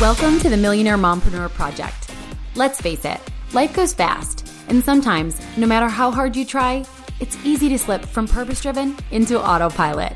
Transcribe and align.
Welcome 0.00 0.38
to 0.40 0.48
the 0.48 0.56
Millionaire 0.56 0.96
Mompreneur 0.96 1.50
Project. 1.50 2.14
Let's 2.54 2.80
face 2.80 3.04
it, 3.04 3.20
life 3.52 3.74
goes 3.74 3.92
fast, 3.92 4.48
and 4.68 4.84
sometimes, 4.84 5.40
no 5.56 5.66
matter 5.66 5.88
how 5.88 6.12
hard 6.12 6.36
you 6.36 6.44
try, 6.44 6.84
it's 7.18 7.36
easy 7.44 7.68
to 7.70 7.78
slip 7.80 8.04
from 8.04 8.28
purpose 8.28 8.60
driven 8.60 8.96
into 9.10 9.42
autopilot. 9.42 10.12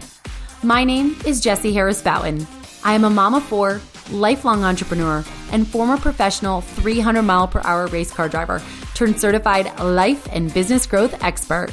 My 0.62 0.84
name 0.84 1.16
is 1.26 1.40
Jessie 1.40 1.72
Harris 1.72 2.00
Bouton. 2.00 2.46
I 2.84 2.94
am 2.94 3.02
a 3.02 3.10
mom 3.10 3.34
of 3.34 3.42
four, 3.42 3.80
lifelong 4.12 4.62
entrepreneur, 4.62 5.24
and 5.50 5.66
former 5.66 5.96
professional 5.98 6.60
300 6.60 7.22
mile 7.22 7.48
per 7.48 7.60
hour 7.64 7.88
race 7.88 8.12
car 8.12 8.28
driver 8.28 8.62
turned 8.94 9.18
certified 9.18 9.76
life 9.80 10.28
and 10.30 10.54
business 10.54 10.86
growth 10.86 11.20
expert. 11.24 11.70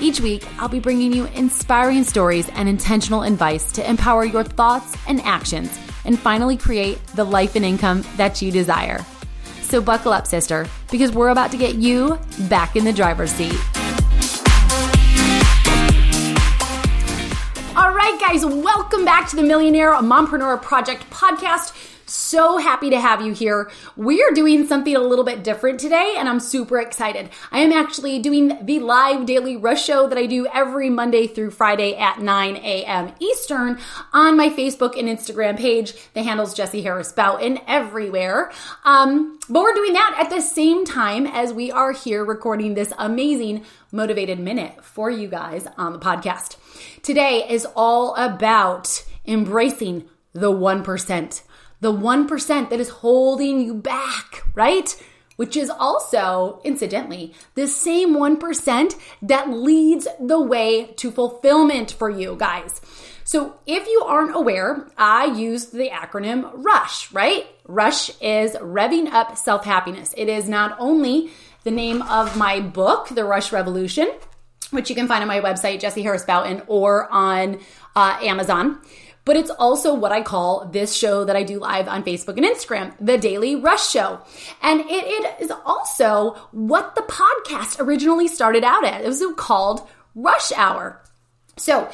Each 0.00 0.20
week, 0.20 0.46
I'll 0.58 0.70
be 0.70 0.80
bringing 0.80 1.12
you 1.12 1.26
inspiring 1.26 2.02
stories 2.02 2.48
and 2.54 2.66
intentional 2.66 3.24
advice 3.24 3.72
to 3.72 3.86
empower 3.86 4.24
your 4.24 4.42
thoughts 4.42 4.96
and 5.06 5.20
actions 5.20 5.78
and 6.06 6.18
finally 6.18 6.56
create 6.56 7.04
the 7.08 7.24
life 7.24 7.56
and 7.56 7.64
income 7.64 8.04
that 8.16 8.40
you 8.40 8.50
desire. 8.50 9.04
So, 9.62 9.82
buckle 9.82 10.12
up, 10.12 10.26
sister, 10.26 10.66
because 10.90 11.12
we're 11.12 11.28
about 11.30 11.50
to 11.50 11.56
get 11.58 11.74
you 11.74 12.18
back 12.48 12.76
in 12.76 12.84
the 12.84 12.92
driver's 12.92 13.32
seat. 13.32 13.58
All 17.76 17.92
right, 17.92 18.16
guys, 18.20 18.46
welcome 18.46 19.04
back 19.04 19.28
to 19.30 19.36
the 19.36 19.42
Millionaire 19.42 19.92
Mompreneur 19.94 20.62
Project 20.62 21.10
podcast. 21.10 21.74
So 22.16 22.56
happy 22.56 22.88
to 22.90 22.98
have 22.98 23.20
you 23.20 23.34
here. 23.34 23.70
We 23.94 24.22
are 24.22 24.30
doing 24.30 24.66
something 24.66 24.96
a 24.96 25.00
little 25.00 25.24
bit 25.24 25.44
different 25.44 25.78
today, 25.78 26.14
and 26.16 26.30
I'm 26.30 26.40
super 26.40 26.80
excited. 26.80 27.28
I 27.52 27.58
am 27.58 27.72
actually 27.72 28.18
doing 28.20 28.58
the 28.64 28.80
live 28.80 29.26
daily 29.26 29.56
rush 29.56 29.84
show 29.84 30.08
that 30.08 30.16
I 30.16 30.24
do 30.24 30.46
every 30.46 30.88
Monday 30.88 31.26
through 31.26 31.50
Friday 31.50 31.94
at 31.94 32.18
9 32.18 32.56
a.m. 32.56 33.12
Eastern 33.20 33.78
on 34.14 34.34
my 34.34 34.48
Facebook 34.48 34.98
and 34.98 35.08
Instagram 35.08 35.58
page. 35.58 35.92
The 36.14 36.22
handle's 36.22 36.54
Jessie 36.54 36.80
Harris 36.80 37.12
Bouton 37.12 37.60
everywhere. 37.68 38.50
Um, 38.84 39.38
but 39.50 39.62
we're 39.62 39.74
doing 39.74 39.92
that 39.92 40.16
at 40.18 40.30
the 40.30 40.40
same 40.40 40.86
time 40.86 41.26
as 41.26 41.52
we 41.52 41.70
are 41.70 41.92
here 41.92 42.24
recording 42.24 42.74
this 42.74 42.94
amazing 42.98 43.62
motivated 43.92 44.40
minute 44.40 44.82
for 44.82 45.10
you 45.10 45.28
guys 45.28 45.66
on 45.76 45.92
the 45.92 45.98
podcast. 45.98 46.56
Today 47.02 47.46
is 47.48 47.66
all 47.76 48.14
about 48.16 49.04
embracing 49.26 50.08
the 50.32 50.50
1% 50.50 51.42
the 51.80 51.92
1% 51.92 52.70
that 52.70 52.80
is 52.80 52.88
holding 52.88 53.60
you 53.60 53.74
back, 53.74 54.42
right? 54.54 55.02
Which 55.36 55.56
is 55.56 55.68
also, 55.68 56.60
incidentally, 56.64 57.34
the 57.54 57.66
same 57.66 58.14
1% 58.14 58.98
that 59.22 59.50
leads 59.50 60.08
the 60.18 60.40
way 60.40 60.86
to 60.96 61.10
fulfillment 61.10 61.92
for 61.92 62.08
you 62.08 62.36
guys. 62.38 62.80
So, 63.24 63.56
if 63.66 63.86
you 63.88 64.02
aren't 64.06 64.36
aware, 64.36 64.88
I 64.96 65.26
use 65.26 65.66
the 65.66 65.90
acronym 65.90 66.48
RUSH, 66.54 67.12
right? 67.12 67.46
RUSH 67.66 68.12
is 68.22 68.54
revving 68.54 69.08
up 69.12 69.36
self 69.36 69.64
happiness. 69.64 70.14
It 70.16 70.28
is 70.28 70.48
not 70.48 70.76
only 70.78 71.30
the 71.64 71.72
name 71.72 72.02
of 72.02 72.36
my 72.36 72.60
book, 72.60 73.08
The 73.08 73.24
Rush 73.24 73.50
Revolution, 73.50 74.08
which 74.70 74.88
you 74.88 74.94
can 74.94 75.08
find 75.08 75.22
on 75.22 75.28
my 75.28 75.40
website, 75.40 75.80
Jessie 75.80 76.02
Harris 76.02 76.24
Bouton, 76.24 76.62
or 76.68 77.10
on 77.10 77.58
uh, 77.96 78.18
Amazon 78.22 78.80
but 79.26 79.36
it's 79.36 79.50
also 79.50 79.92
what 79.92 80.12
I 80.12 80.22
call 80.22 80.66
this 80.66 80.96
show 80.96 81.24
that 81.24 81.36
I 81.36 81.42
do 81.42 81.58
live 81.58 81.88
on 81.88 82.04
Facebook 82.04 82.38
and 82.38 82.46
Instagram, 82.46 82.94
the 82.98 83.18
Daily 83.18 83.56
Rush 83.56 83.90
Show. 83.90 84.20
And 84.62 84.80
it, 84.82 84.86
it 84.88 85.40
is 85.40 85.52
also 85.66 86.36
what 86.52 86.94
the 86.94 87.02
podcast 87.02 87.80
originally 87.80 88.28
started 88.28 88.64
out 88.64 88.86
as. 88.86 89.20
It 89.20 89.26
was 89.26 89.36
called 89.36 89.86
Rush 90.14 90.52
Hour. 90.52 91.02
So, 91.58 91.90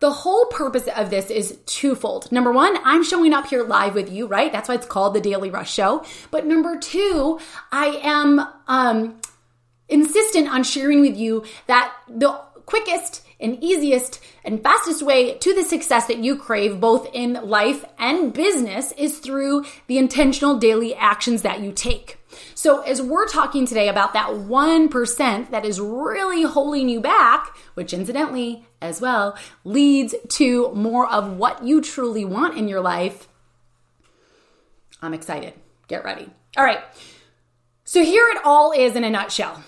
the 0.00 0.10
whole 0.10 0.46
purpose 0.46 0.88
of 0.94 1.08
this 1.08 1.30
is 1.30 1.58
twofold. 1.64 2.30
Number 2.30 2.52
one, 2.52 2.76
I'm 2.84 3.02
showing 3.02 3.32
up 3.32 3.46
here 3.46 3.64
live 3.64 3.94
with 3.94 4.12
you, 4.12 4.26
right? 4.26 4.52
That's 4.52 4.68
why 4.68 4.74
it's 4.74 4.86
called 4.86 5.14
the 5.14 5.22
Daily 5.22 5.48
Rush 5.48 5.72
Show. 5.72 6.04
But 6.30 6.46
number 6.46 6.78
two, 6.78 7.38
I 7.72 8.00
am 8.02 8.46
um, 8.68 9.20
insistent 9.88 10.48
on 10.48 10.64
sharing 10.64 11.00
with 11.00 11.16
you 11.16 11.44
that 11.66 11.94
the 12.08 12.32
quickest 12.66 13.25
and 13.38 13.62
easiest 13.62 14.20
and 14.44 14.62
fastest 14.62 15.02
way 15.02 15.36
to 15.38 15.54
the 15.54 15.62
success 15.62 16.06
that 16.06 16.18
you 16.18 16.36
crave, 16.36 16.80
both 16.80 17.08
in 17.12 17.34
life 17.34 17.84
and 17.98 18.32
business, 18.32 18.92
is 18.92 19.18
through 19.18 19.64
the 19.86 19.98
intentional 19.98 20.58
daily 20.58 20.94
actions 20.94 21.42
that 21.42 21.60
you 21.60 21.72
take. 21.72 22.18
So, 22.54 22.80
as 22.82 23.00
we're 23.00 23.28
talking 23.28 23.66
today 23.66 23.88
about 23.88 24.12
that 24.12 24.28
1% 24.28 25.50
that 25.50 25.64
is 25.64 25.80
really 25.80 26.42
holding 26.42 26.88
you 26.88 27.00
back, 27.00 27.56
which 27.74 27.92
incidentally, 27.92 28.66
as 28.80 29.00
well, 29.00 29.38
leads 29.64 30.14
to 30.28 30.72
more 30.72 31.10
of 31.10 31.36
what 31.36 31.64
you 31.64 31.80
truly 31.80 32.24
want 32.24 32.56
in 32.56 32.68
your 32.68 32.80
life, 32.80 33.28
I'm 35.00 35.14
excited. 35.14 35.54
Get 35.88 36.04
ready. 36.04 36.28
All 36.56 36.64
right. 36.64 36.80
So, 37.84 38.02
here 38.02 38.26
it 38.28 38.38
all 38.44 38.72
is 38.72 38.96
in 38.96 39.04
a 39.04 39.10
nutshell. 39.10 39.62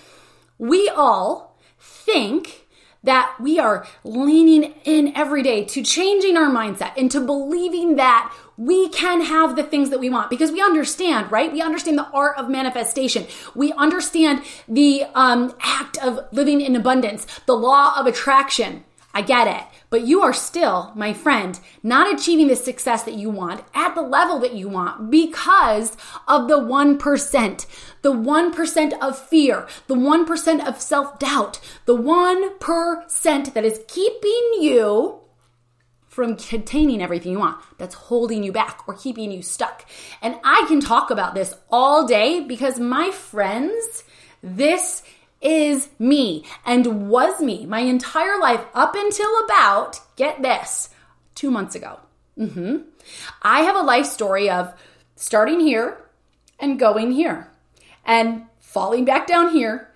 We 0.57 0.89
all 0.89 1.57
think 1.79 2.58
that 3.03 3.35
we 3.39 3.59
are 3.59 3.87
leaning 4.03 4.73
in 4.83 5.15
every 5.15 5.41
day 5.41 5.63
to 5.65 5.81
changing 5.81 6.35
our 6.35 6.49
mindset 6.49 6.91
and 6.97 7.09
to 7.11 7.19
believing 7.21 7.95
that 7.95 8.33
we 8.57 8.89
can 8.89 9.21
have 9.21 9.55
the 9.55 9.63
things 9.63 9.89
that 9.89 9.99
we 9.99 10.09
want 10.09 10.29
because 10.29 10.51
we 10.51 10.61
understand, 10.61 11.31
right? 11.31 11.51
We 11.51 11.61
understand 11.61 11.97
the 11.97 12.07
art 12.09 12.37
of 12.37 12.49
manifestation. 12.49 13.25
We 13.55 13.71
understand 13.73 14.43
the 14.67 15.05
um, 15.15 15.55
act 15.61 15.97
of 16.03 16.19
living 16.33 16.59
in 16.59 16.75
abundance, 16.75 17.25
the 17.45 17.55
law 17.55 17.97
of 17.97 18.05
attraction. 18.05 18.83
I 19.13 19.21
get 19.21 19.47
it. 19.47 19.68
But 19.89 20.05
you 20.05 20.21
are 20.21 20.33
still, 20.33 20.91
my 20.95 21.13
friend, 21.13 21.59
not 21.81 22.13
achieving 22.13 22.47
the 22.47 22.55
success 22.55 23.03
that 23.03 23.15
you 23.15 23.29
want 23.29 23.63
at 23.73 23.95
the 23.95 24.01
level 24.01 24.39
that 24.39 24.53
you 24.53 24.69
want 24.69 25.09
because 25.09 25.97
of 26.27 26.47
the 26.47 26.59
1%, 26.59 27.65
the 28.03 28.13
1% 28.13 28.99
of 29.01 29.17
fear, 29.17 29.67
the 29.87 29.95
1% 29.95 30.67
of 30.67 30.79
self 30.79 31.17
doubt, 31.17 31.59
the 31.85 31.97
1% 31.97 33.53
that 33.53 33.65
is 33.65 33.81
keeping 33.87 34.51
you 34.59 35.21
from 36.07 36.35
containing 36.35 37.01
everything 37.01 37.31
you 37.31 37.39
want 37.39 37.63
that's 37.77 37.95
holding 37.95 38.43
you 38.43 38.51
back 38.51 38.81
or 38.87 38.93
keeping 38.93 39.31
you 39.31 39.41
stuck. 39.41 39.85
And 40.21 40.35
I 40.43 40.65
can 40.67 40.81
talk 40.81 41.09
about 41.11 41.33
this 41.33 41.55
all 41.71 42.05
day 42.05 42.41
because 42.41 42.79
my 42.79 43.09
friends, 43.11 44.03
this 44.43 45.01
is 45.41 45.89
me 45.97 46.45
and 46.65 47.09
was 47.09 47.41
me 47.41 47.65
my 47.65 47.79
entire 47.79 48.39
life 48.39 48.65
up 48.73 48.95
until 48.95 49.29
about, 49.45 49.99
get 50.15 50.41
this, 50.41 50.89
two 51.35 51.49
months 51.49 51.75
ago. 51.75 51.99
Mm-hmm. 52.37 52.77
I 53.41 53.61
have 53.61 53.75
a 53.75 53.81
life 53.81 54.05
story 54.05 54.49
of 54.49 54.73
starting 55.15 55.59
here 55.59 55.97
and 56.59 56.79
going 56.79 57.11
here 57.11 57.49
and 58.05 58.43
falling 58.59 59.05
back 59.05 59.27
down 59.27 59.49
here 59.49 59.89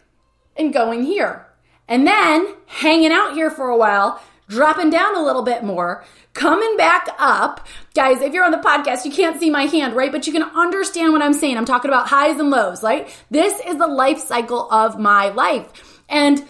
and 0.56 0.74
going 0.74 1.04
here 1.04 1.48
and 1.88 2.08
then 2.08 2.48
hanging 2.66 3.12
out 3.12 3.34
here 3.34 3.52
for 3.52 3.70
a 3.70 3.78
while, 3.78 4.22
dropping 4.48 4.90
down 4.90 5.16
a 5.16 5.24
little 5.24 5.42
bit 5.42 5.64
more, 5.64 6.04
coming 6.34 6.76
back 6.78 7.08
up. 7.18 7.68
Guys, 7.94 8.22
if 8.22 8.34
you're 8.34 8.44
on 8.44 8.52
the 8.52 8.58
podcast, 8.58 9.06
you 9.06 9.12
can't 9.12 9.40
see 9.40 9.50
my 9.50 9.66
hand, 9.66 9.96
right? 9.96 10.12
But 10.12 10.28
you 10.28 10.34
can 10.34 10.44
understand 10.44 11.14
what 11.14 11.22
I'm 11.22 11.34
saying. 11.34 11.58
I'm 11.58 11.66
talking 11.66 11.90
about 11.90 12.08
highs 12.08 12.40
and 12.40 12.50
lows, 12.50 12.84
right? 12.84 13.08
This 13.32 13.60
is 13.66 13.78
the 13.78 13.88
life 13.88 14.20
cycle 14.20 14.70
of 14.72 15.00
my 15.00 15.30
life. 15.30 16.02
And 16.10 16.44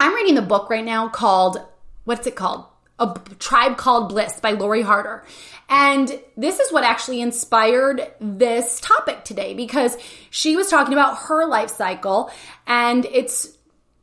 I'm 0.00 0.14
reading 0.14 0.34
the 0.34 0.42
book 0.42 0.68
right 0.68 0.84
now 0.84 1.08
called, 1.08 1.58
what's 2.04 2.26
it 2.26 2.36
called? 2.36 2.66
A 2.98 3.18
Tribe 3.38 3.76
Called 3.76 4.08
Bliss 4.08 4.40
by 4.40 4.52
Lori 4.52 4.82
Harder. 4.82 5.24
And 5.68 6.20
this 6.36 6.60
is 6.60 6.70
what 6.72 6.84
actually 6.84 7.20
inspired 7.20 8.06
this 8.20 8.80
topic 8.80 9.24
today 9.24 9.54
because 9.54 9.96
she 10.30 10.54
was 10.54 10.68
talking 10.68 10.92
about 10.92 11.16
her 11.18 11.46
life 11.46 11.70
cycle 11.70 12.30
and 12.66 13.06
it's 13.06 13.56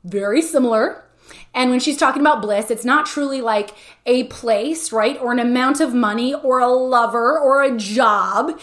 very 0.03 0.41
similar 0.41 1.03
and 1.53 1.69
when 1.69 1.79
she's 1.79 1.97
talking 1.97 2.21
about 2.21 2.41
bliss, 2.41 2.71
it's 2.71 2.85
not 2.85 3.05
truly 3.05 3.41
like 3.41 3.71
a 4.05 4.25
place, 4.25 4.91
right? 4.91 5.19
Or 5.19 5.31
an 5.31 5.39
amount 5.39 5.81
of 5.81 5.93
money 5.93 6.33
or 6.33 6.59
a 6.59 6.67
lover 6.67 7.39
or 7.39 7.63
a 7.63 7.77
job. 7.77 8.59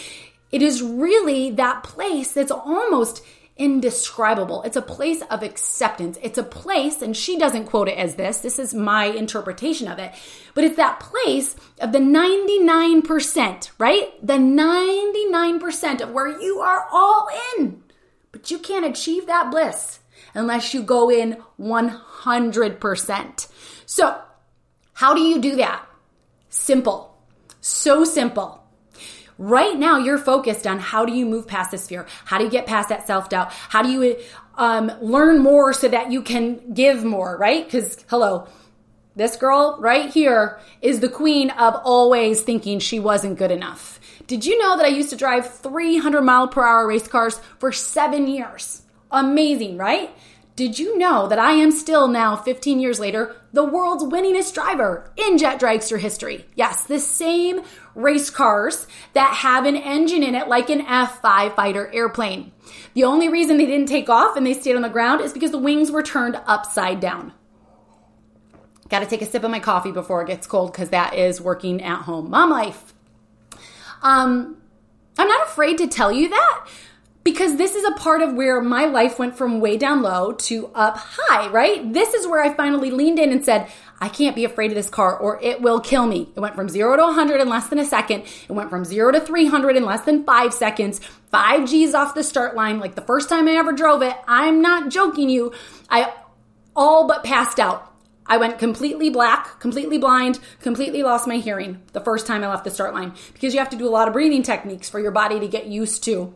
It 0.52 0.62
is 0.62 0.82
really 0.82 1.50
that 1.52 1.82
place 1.82 2.32
that's 2.32 2.50
almost 2.50 3.22
indescribable. 3.56 4.62
It's 4.62 4.76
a 4.76 4.82
place 4.82 5.22
of 5.30 5.42
acceptance. 5.42 6.18
It's 6.22 6.38
a 6.38 6.42
place, 6.42 7.00
and 7.00 7.16
she 7.16 7.38
doesn't 7.38 7.66
quote 7.66 7.88
it 7.88 7.96
as 7.96 8.16
this, 8.16 8.38
this 8.38 8.58
is 8.58 8.74
my 8.74 9.06
interpretation 9.06 9.88
of 9.88 9.98
it, 9.98 10.12
but 10.54 10.64
it's 10.64 10.76
that 10.76 11.00
place 11.00 11.56
of 11.80 11.92
the 11.92 11.98
99%, 11.98 13.70
right? 13.78 14.26
The 14.26 14.34
99% 14.34 16.00
of 16.02 16.10
where 16.10 16.40
you 16.40 16.58
are 16.58 16.86
all 16.92 17.28
in, 17.56 17.82
but 18.30 18.50
you 18.50 18.58
can't 18.58 18.84
achieve 18.84 19.26
that 19.26 19.50
bliss 19.50 20.00
unless 20.34 20.74
you 20.74 20.82
go 20.82 21.10
in 21.10 21.42
100%. 21.60 23.48
So, 23.86 24.20
how 24.92 25.14
do 25.14 25.20
you 25.20 25.40
do 25.40 25.56
that? 25.56 25.84
Simple. 26.48 27.16
So 27.60 28.04
simple. 28.04 28.62
Right 29.38 29.78
now, 29.78 29.98
you're 29.98 30.18
focused 30.18 30.66
on 30.66 30.78
how 30.78 31.04
do 31.04 31.12
you 31.12 31.26
move 31.26 31.46
past 31.46 31.70
this 31.70 31.86
fear? 31.86 32.06
How 32.24 32.38
do 32.38 32.44
you 32.44 32.50
get 32.50 32.66
past 32.66 32.88
that 32.88 33.06
self 33.06 33.28
doubt? 33.28 33.52
How 33.52 33.82
do 33.82 33.90
you 33.90 34.16
um, 34.54 34.90
learn 35.02 35.40
more 35.42 35.72
so 35.72 35.88
that 35.88 36.10
you 36.10 36.22
can 36.22 36.72
give 36.72 37.04
more, 37.04 37.36
right? 37.36 37.64
Because, 37.64 38.02
hello, 38.08 38.48
this 39.14 39.36
girl 39.36 39.76
right 39.80 40.10
here 40.10 40.60
is 40.80 41.00
the 41.00 41.08
queen 41.08 41.50
of 41.50 41.74
always 41.84 42.40
thinking 42.40 42.78
she 42.78 42.98
wasn't 42.98 43.38
good 43.38 43.50
enough. 43.50 44.00
Did 44.26 44.44
you 44.44 44.58
know 44.58 44.76
that 44.76 44.86
I 44.86 44.88
used 44.88 45.10
to 45.10 45.16
drive 45.16 45.54
300 45.58 46.22
mile 46.22 46.48
per 46.48 46.64
hour 46.64 46.86
race 46.86 47.06
cars 47.06 47.38
for 47.58 47.72
seven 47.72 48.26
years? 48.26 48.82
Amazing, 49.10 49.78
right? 49.78 50.10
Did 50.56 50.78
you 50.78 50.96
know 50.96 51.28
that 51.28 51.38
I 51.38 51.52
am 51.52 51.70
still 51.70 52.08
now, 52.08 52.34
15 52.34 52.80
years 52.80 52.98
later, 52.98 53.36
the 53.52 53.62
world's 53.62 54.02
winningest 54.02 54.54
driver 54.54 55.12
in 55.14 55.36
Jet 55.36 55.60
Dragster 55.60 55.98
history? 55.98 56.46
Yes, 56.54 56.84
the 56.84 56.98
same 56.98 57.60
race 57.94 58.30
cars 58.30 58.86
that 59.12 59.34
have 59.34 59.66
an 59.66 59.76
engine 59.76 60.22
in 60.22 60.34
it 60.34 60.48
like 60.48 60.70
an 60.70 60.80
F5 60.80 61.54
fighter 61.54 61.92
airplane. 61.92 62.52
The 62.94 63.04
only 63.04 63.28
reason 63.28 63.58
they 63.58 63.66
didn't 63.66 63.88
take 63.88 64.08
off 64.08 64.34
and 64.34 64.46
they 64.46 64.54
stayed 64.54 64.76
on 64.76 64.82
the 64.82 64.88
ground 64.88 65.20
is 65.20 65.34
because 65.34 65.50
the 65.50 65.58
wings 65.58 65.90
were 65.90 66.02
turned 66.02 66.40
upside 66.46 67.00
down. 67.00 67.34
Got 68.88 69.00
to 69.00 69.06
take 69.06 69.20
a 69.20 69.26
sip 69.26 69.44
of 69.44 69.50
my 69.50 69.60
coffee 69.60 69.92
before 69.92 70.22
it 70.22 70.28
gets 70.28 70.46
cold 70.46 70.72
because 70.72 70.88
that 70.88 71.12
is 71.12 71.38
working 71.38 71.82
at 71.82 72.02
home. 72.02 72.30
Mom 72.30 72.48
life. 72.48 72.94
Um, 74.02 74.56
I'm 75.18 75.28
not 75.28 75.48
afraid 75.48 75.76
to 75.78 75.86
tell 75.86 76.10
you 76.10 76.30
that 76.30 76.66
because 77.26 77.56
this 77.56 77.74
is 77.74 77.82
a 77.84 77.90
part 77.94 78.22
of 78.22 78.34
where 78.34 78.60
my 78.60 78.84
life 78.84 79.18
went 79.18 79.36
from 79.36 79.58
way 79.58 79.76
down 79.76 80.00
low 80.00 80.30
to 80.30 80.70
up 80.76 80.96
high, 80.96 81.48
right? 81.48 81.92
This 81.92 82.14
is 82.14 82.24
where 82.24 82.40
I 82.40 82.54
finally 82.54 82.92
leaned 82.92 83.18
in 83.18 83.32
and 83.32 83.44
said, 83.44 83.68
I 84.00 84.08
can't 84.08 84.36
be 84.36 84.44
afraid 84.44 84.70
of 84.70 84.76
this 84.76 84.88
car 84.88 85.18
or 85.18 85.42
it 85.42 85.60
will 85.60 85.80
kill 85.80 86.06
me. 86.06 86.28
It 86.36 86.38
went 86.38 86.54
from 86.54 86.68
zero 86.68 86.94
to 86.94 87.02
100 87.02 87.40
in 87.40 87.48
less 87.48 87.66
than 87.66 87.80
a 87.80 87.84
second. 87.84 88.20
It 88.20 88.52
went 88.52 88.70
from 88.70 88.84
zero 88.84 89.10
to 89.10 89.20
300 89.20 89.74
in 89.74 89.84
less 89.84 90.02
than 90.02 90.22
five 90.22 90.54
seconds. 90.54 91.00
Five 91.32 91.68
G's 91.68 91.94
off 91.94 92.14
the 92.14 92.22
start 92.22 92.54
line. 92.54 92.78
Like 92.78 92.94
the 92.94 93.00
first 93.00 93.28
time 93.28 93.48
I 93.48 93.54
ever 93.54 93.72
drove 93.72 94.02
it, 94.02 94.14
I'm 94.28 94.62
not 94.62 94.92
joking 94.92 95.28
you. 95.28 95.52
I 95.90 96.12
all 96.76 97.08
but 97.08 97.24
passed 97.24 97.58
out. 97.58 97.92
I 98.24 98.36
went 98.36 98.60
completely 98.60 99.10
black, 99.10 99.58
completely 99.58 99.98
blind, 99.98 100.38
completely 100.60 101.02
lost 101.02 101.26
my 101.26 101.38
hearing 101.38 101.82
the 101.92 102.00
first 102.00 102.28
time 102.28 102.44
I 102.44 102.48
left 102.48 102.62
the 102.62 102.70
start 102.70 102.94
line 102.94 103.14
because 103.32 103.52
you 103.52 103.58
have 103.58 103.70
to 103.70 103.76
do 103.76 103.88
a 103.88 103.90
lot 103.90 104.06
of 104.06 104.14
breathing 104.14 104.44
techniques 104.44 104.88
for 104.88 105.00
your 105.00 105.10
body 105.10 105.40
to 105.40 105.48
get 105.48 105.66
used 105.66 106.04
to 106.04 106.32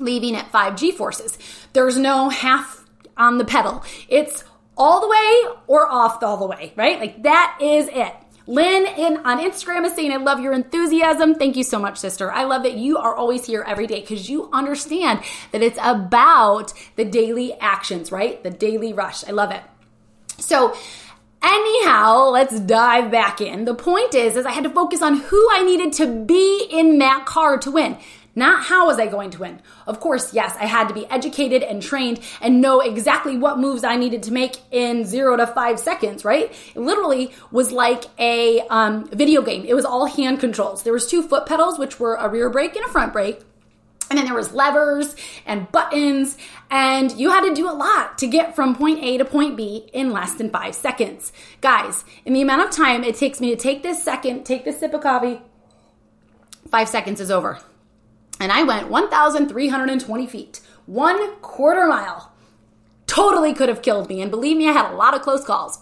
leaving 0.00 0.36
at 0.36 0.50
5 0.50 0.76
G 0.76 0.92
forces. 0.92 1.38
There's 1.72 1.96
no 1.96 2.28
half 2.28 2.84
on 3.16 3.38
the 3.38 3.44
pedal. 3.44 3.84
It's 4.08 4.44
all 4.76 5.00
the 5.00 5.08
way 5.08 5.56
or 5.66 5.86
off 5.86 6.22
all 6.22 6.38
the 6.38 6.46
way, 6.46 6.72
right? 6.76 6.98
Like 6.98 7.22
that 7.22 7.58
is 7.60 7.88
it. 7.92 8.14
Lynn 8.46 8.86
in 8.86 9.18
on 9.18 9.38
Instagram 9.38 9.84
is 9.84 9.94
saying, 9.94 10.10
I 10.10 10.16
love 10.16 10.40
your 10.40 10.52
enthusiasm. 10.52 11.36
Thank 11.36 11.56
you 11.56 11.62
so 11.62 11.78
much, 11.78 11.98
sister. 11.98 12.32
I 12.32 12.44
love 12.44 12.64
that 12.64 12.74
you 12.74 12.98
are 12.98 13.14
always 13.14 13.46
here 13.46 13.64
every 13.64 13.86
day 13.86 14.00
because 14.00 14.28
you 14.28 14.50
understand 14.52 15.20
that 15.52 15.62
it's 15.62 15.78
about 15.80 16.72
the 16.96 17.04
daily 17.04 17.52
actions, 17.60 18.10
right? 18.10 18.42
The 18.42 18.50
daily 18.50 18.92
rush. 18.92 19.22
I 19.28 19.30
love 19.30 19.52
it. 19.52 19.62
So, 20.38 20.74
anyhow, 21.42 22.30
let's 22.30 22.58
dive 22.58 23.10
back 23.10 23.40
in. 23.40 23.66
The 23.66 23.74
point 23.74 24.14
is, 24.14 24.36
is 24.36 24.46
I 24.46 24.50
had 24.50 24.64
to 24.64 24.70
focus 24.70 25.00
on 25.00 25.18
who 25.18 25.48
I 25.52 25.62
needed 25.62 25.92
to 25.94 26.24
be 26.24 26.66
in 26.70 26.98
that 26.98 27.26
car 27.26 27.56
to 27.58 27.70
win. 27.70 27.98
Not 28.34 28.64
how 28.64 28.86
was 28.86 28.98
I 28.98 29.06
going 29.06 29.30
to 29.30 29.40
win. 29.40 29.60
Of 29.86 29.98
course, 29.98 30.32
yes, 30.32 30.56
I 30.58 30.66
had 30.66 30.88
to 30.88 30.94
be 30.94 31.06
educated 31.06 31.62
and 31.62 31.82
trained 31.82 32.20
and 32.40 32.60
know 32.60 32.80
exactly 32.80 33.36
what 33.36 33.58
moves 33.58 33.82
I 33.82 33.96
needed 33.96 34.22
to 34.24 34.32
make 34.32 34.56
in 34.70 35.04
zero 35.04 35.36
to 35.36 35.46
five 35.46 35.80
seconds, 35.80 36.24
right? 36.24 36.52
It 36.74 36.80
literally 36.80 37.32
was 37.50 37.72
like 37.72 38.04
a 38.18 38.60
um, 38.68 39.06
video 39.08 39.42
game. 39.42 39.64
It 39.64 39.74
was 39.74 39.84
all 39.84 40.06
hand 40.06 40.38
controls. 40.38 40.84
There 40.84 40.92
was 40.92 41.08
two 41.08 41.22
foot 41.22 41.46
pedals, 41.46 41.78
which 41.78 41.98
were 41.98 42.14
a 42.14 42.28
rear 42.28 42.48
brake 42.50 42.76
and 42.76 42.84
a 42.84 42.88
front 42.88 43.12
brake. 43.12 43.40
And 44.08 44.18
then 44.18 44.26
there 44.26 44.34
was 44.34 44.52
levers 44.52 45.14
and 45.46 45.70
buttons, 45.70 46.36
and 46.68 47.12
you 47.12 47.30
had 47.30 47.48
to 47.48 47.54
do 47.54 47.70
a 47.70 47.72
lot 47.72 48.18
to 48.18 48.26
get 48.26 48.56
from 48.56 48.74
point 48.74 49.04
A 49.04 49.18
to 49.18 49.24
point 49.24 49.56
B 49.56 49.88
in 49.92 50.10
less 50.10 50.34
than 50.34 50.50
five 50.50 50.74
seconds. 50.74 51.32
Guys, 51.60 52.04
in 52.24 52.32
the 52.32 52.42
amount 52.42 52.62
of 52.62 52.70
time 52.72 53.04
it 53.04 53.14
takes 53.14 53.40
me 53.40 53.50
to 53.50 53.56
take 53.56 53.84
this 53.84 54.02
second, 54.02 54.44
take 54.44 54.64
this 54.64 54.80
sip 54.80 54.94
of 54.94 55.02
coffee, 55.02 55.40
five 56.68 56.88
seconds 56.88 57.20
is 57.20 57.30
over 57.30 57.60
and 58.40 58.50
I 58.50 58.62
went 58.62 58.88
1,320 58.88 60.26
feet, 60.26 60.60
one 60.86 61.36
quarter 61.36 61.86
mile. 61.86 62.32
Totally 63.06 63.52
could 63.52 63.68
have 63.68 63.82
killed 63.82 64.08
me. 64.08 64.22
And 64.22 64.30
believe 64.30 64.56
me, 64.56 64.68
I 64.68 64.72
had 64.72 64.90
a 64.90 64.96
lot 64.96 65.14
of 65.14 65.22
close 65.22 65.44
calls. 65.44 65.80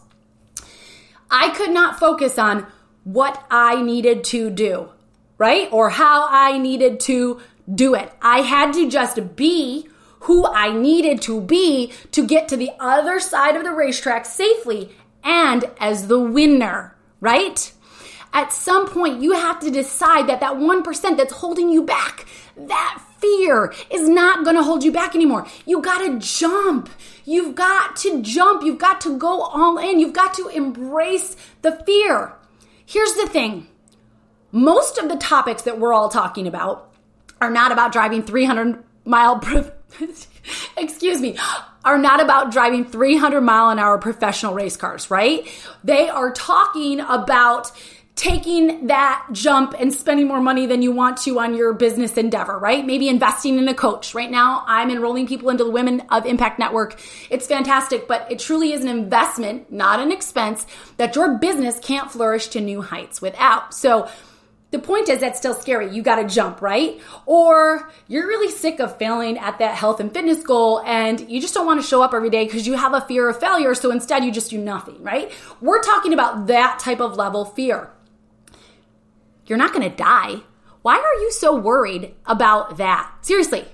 I 1.30 1.50
could 1.50 1.70
not 1.70 2.00
focus 2.00 2.38
on 2.38 2.66
what 3.04 3.44
I 3.50 3.80
needed 3.80 4.24
to 4.24 4.50
do, 4.50 4.90
right? 5.36 5.68
Or 5.70 5.90
how 5.90 6.26
I 6.28 6.58
needed 6.58 7.00
to 7.00 7.40
do 7.72 7.94
it. 7.94 8.12
I 8.20 8.40
had 8.40 8.72
to 8.74 8.90
just 8.90 9.36
be 9.36 9.88
who 10.20 10.46
I 10.46 10.72
needed 10.72 11.22
to 11.22 11.40
be 11.40 11.92
to 12.12 12.26
get 12.26 12.48
to 12.48 12.56
the 12.56 12.72
other 12.80 13.20
side 13.20 13.56
of 13.56 13.64
the 13.64 13.72
racetrack 13.72 14.26
safely 14.26 14.90
and 15.22 15.70
as 15.78 16.08
the 16.08 16.18
winner, 16.18 16.96
right? 17.20 17.72
At 18.32 18.52
some 18.52 18.88
point, 18.88 19.22
you 19.22 19.32
have 19.32 19.60
to 19.60 19.70
decide 19.70 20.28
that 20.28 20.40
that 20.40 20.54
1% 20.54 21.16
that's 21.16 21.32
holding 21.32 21.70
you 21.70 21.82
back, 21.82 22.26
that 22.56 23.02
fear 23.18 23.72
is 23.90 24.08
not 24.08 24.44
going 24.44 24.56
to 24.56 24.62
hold 24.62 24.84
you 24.84 24.92
back 24.92 25.14
anymore. 25.14 25.46
You 25.66 25.80
got 25.80 25.98
to 25.98 26.18
jump. 26.18 26.88
You've 27.24 27.54
got 27.54 27.96
to 27.96 28.22
jump. 28.22 28.62
You've 28.62 28.78
got 28.78 29.00
to 29.02 29.18
go 29.18 29.42
all 29.42 29.78
in. 29.78 29.98
You've 29.98 30.12
got 30.12 30.34
to 30.34 30.48
embrace 30.48 31.36
the 31.62 31.72
fear. 31.84 32.34
Here's 32.86 33.14
the 33.14 33.26
thing 33.26 33.68
most 34.50 34.98
of 34.98 35.08
the 35.08 35.16
topics 35.16 35.62
that 35.62 35.78
we're 35.78 35.92
all 35.92 36.08
talking 36.08 36.46
about 36.46 36.90
are 37.40 37.50
not 37.50 37.72
about 37.72 37.92
driving 37.92 38.22
300 38.22 38.82
mile, 39.04 39.42
excuse 40.76 41.20
me, 41.20 41.36
are 41.84 41.98
not 41.98 42.22
about 42.22 42.50
driving 42.50 42.84
300 42.84 43.40
mile 43.40 43.70
an 43.70 43.78
hour 43.78 43.98
professional 43.98 44.54
race 44.54 44.76
cars, 44.76 45.10
right? 45.10 45.46
They 45.84 46.08
are 46.08 46.32
talking 46.32 47.00
about 47.00 47.72
taking 48.18 48.88
that 48.88 49.24
jump 49.30 49.76
and 49.78 49.94
spending 49.94 50.26
more 50.26 50.40
money 50.40 50.66
than 50.66 50.82
you 50.82 50.90
want 50.90 51.18
to 51.18 51.38
on 51.38 51.54
your 51.54 51.72
business 51.72 52.16
endeavor, 52.16 52.58
right? 52.58 52.84
Maybe 52.84 53.08
investing 53.08 53.58
in 53.58 53.68
a 53.68 53.74
coach. 53.74 54.12
Right 54.12 54.30
now, 54.30 54.64
I'm 54.66 54.90
enrolling 54.90 55.28
people 55.28 55.50
into 55.50 55.62
the 55.62 55.70
Women 55.70 56.02
of 56.10 56.26
Impact 56.26 56.58
Network. 56.58 57.00
It's 57.30 57.46
fantastic, 57.46 58.08
but 58.08 58.26
it 58.28 58.40
truly 58.40 58.72
is 58.72 58.82
an 58.82 58.88
investment, 58.88 59.70
not 59.70 60.00
an 60.00 60.10
expense 60.10 60.66
that 60.96 61.14
your 61.14 61.38
business 61.38 61.78
can't 61.78 62.10
flourish 62.10 62.48
to 62.48 62.60
new 62.60 62.82
heights 62.82 63.22
without. 63.22 63.72
So, 63.72 64.10
the 64.70 64.80
point 64.80 65.08
is 65.08 65.20
that's 65.20 65.38
still 65.38 65.54
scary. 65.54 65.94
You 65.94 66.02
got 66.02 66.16
to 66.16 66.28
jump, 66.28 66.60
right? 66.60 67.00
Or 67.24 67.90
you're 68.06 68.26
really 68.26 68.50
sick 68.50 68.80
of 68.80 68.98
failing 68.98 69.38
at 69.38 69.60
that 69.60 69.74
health 69.76 69.98
and 69.98 70.12
fitness 70.12 70.42
goal 70.42 70.82
and 70.84 71.30
you 71.30 71.40
just 71.40 71.54
don't 71.54 71.64
want 71.64 71.80
to 71.80 71.86
show 71.86 72.02
up 72.02 72.12
every 72.12 72.28
day 72.28 72.44
because 72.44 72.66
you 72.66 72.74
have 72.74 72.92
a 72.92 73.00
fear 73.00 73.30
of 73.30 73.40
failure. 73.40 73.74
So 73.74 73.90
instead 73.90 74.24
you 74.24 74.30
just 74.30 74.50
do 74.50 74.58
nothing, 74.58 75.02
right? 75.02 75.32
We're 75.62 75.80
talking 75.80 76.12
about 76.12 76.48
that 76.48 76.80
type 76.80 77.00
of 77.00 77.16
level 77.16 77.46
fear. 77.46 77.88
You're 79.48 79.58
not 79.58 79.72
going 79.72 79.88
to 79.88 79.96
die. 79.96 80.42
Why 80.82 80.96
are 80.96 81.20
you 81.22 81.32
so 81.32 81.56
worried 81.56 82.14
about 82.26 82.76
that? 82.76 83.12
Seriously. 83.22 83.64